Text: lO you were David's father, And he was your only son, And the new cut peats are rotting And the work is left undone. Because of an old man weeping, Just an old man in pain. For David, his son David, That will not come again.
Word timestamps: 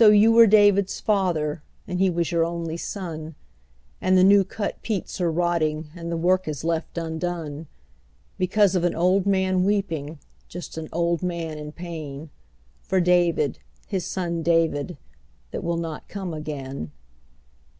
lO 0.00 0.08
you 0.08 0.32
were 0.32 0.48
David's 0.48 0.98
father, 0.98 1.62
And 1.86 2.00
he 2.00 2.10
was 2.10 2.32
your 2.32 2.44
only 2.44 2.76
son, 2.76 3.36
And 4.00 4.18
the 4.18 4.24
new 4.24 4.42
cut 4.42 4.82
peats 4.82 5.20
are 5.20 5.30
rotting 5.30 5.90
And 5.94 6.10
the 6.10 6.16
work 6.16 6.48
is 6.48 6.64
left 6.64 6.98
undone. 6.98 7.68
Because 8.36 8.74
of 8.74 8.82
an 8.82 8.96
old 8.96 9.24
man 9.24 9.62
weeping, 9.62 10.18
Just 10.48 10.76
an 10.76 10.88
old 10.92 11.22
man 11.22 11.56
in 11.56 11.70
pain. 11.70 12.30
For 12.82 13.00
David, 13.00 13.60
his 13.86 14.04
son 14.04 14.42
David, 14.42 14.98
That 15.52 15.62
will 15.62 15.76
not 15.78 16.08
come 16.08 16.34
again. 16.34 16.90